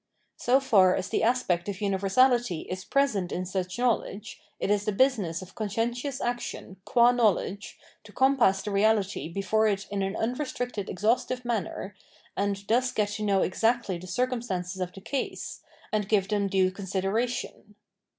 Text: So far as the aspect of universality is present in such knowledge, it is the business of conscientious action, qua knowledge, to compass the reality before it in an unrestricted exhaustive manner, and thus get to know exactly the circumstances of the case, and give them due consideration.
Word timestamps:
So 0.37 0.59
far 0.59 0.95
as 0.95 1.09
the 1.09 1.21
aspect 1.21 1.69
of 1.69 1.79
universality 1.79 2.61
is 2.61 2.83
present 2.85 3.31
in 3.31 3.45
such 3.45 3.77
knowledge, 3.77 4.41
it 4.59 4.71
is 4.71 4.85
the 4.85 4.91
business 4.91 5.43
of 5.43 5.53
conscientious 5.53 6.19
action, 6.19 6.77
qua 6.85 7.11
knowledge, 7.11 7.77
to 8.05 8.11
compass 8.11 8.63
the 8.63 8.71
reality 8.71 9.29
before 9.29 9.67
it 9.67 9.85
in 9.91 10.01
an 10.01 10.15
unrestricted 10.15 10.89
exhaustive 10.89 11.45
manner, 11.45 11.93
and 12.35 12.65
thus 12.67 12.91
get 12.91 13.09
to 13.09 13.23
know 13.23 13.43
exactly 13.43 13.99
the 13.99 14.07
circumstances 14.07 14.81
of 14.81 14.91
the 14.91 15.01
case, 15.01 15.61
and 15.93 16.09
give 16.09 16.29
them 16.29 16.47
due 16.47 16.71
consideration. 16.71 17.75